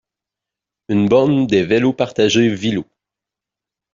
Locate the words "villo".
2.49-2.85